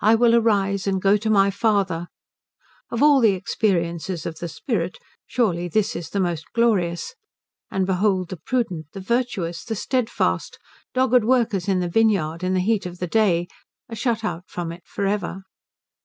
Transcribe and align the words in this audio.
"I 0.00 0.14
will 0.14 0.36
arise 0.36 0.86
and 0.86 1.02
go 1.02 1.16
to 1.16 1.28
my 1.28 1.50
Father" 1.50 2.06
of 2.92 3.02
all 3.02 3.18
the 3.18 3.32
experiences 3.32 4.24
of 4.24 4.38
the 4.38 4.46
spirit 4.46 4.98
surely 5.26 5.66
this 5.66 5.96
is 5.96 6.10
the 6.10 6.20
most 6.20 6.44
glorious; 6.52 7.16
and 7.72 7.84
behold 7.84 8.28
the 8.28 8.36
prudent, 8.36 8.86
the 8.92 9.00
virtuous, 9.00 9.64
the 9.64 9.74
steadfast 9.74 10.60
dogged 10.92 11.24
workers 11.24 11.66
in 11.66 11.80
the 11.80 11.88
vineyard 11.88 12.44
in 12.44 12.54
the 12.54 12.60
heat 12.60 12.86
of 12.86 13.00
the 13.00 13.08
day 13.08 13.48
are 13.88 13.96
shut 13.96 14.22
out 14.22 14.44
from 14.46 14.70
it 14.70 14.84
for 14.86 15.06
ever. 15.06 15.42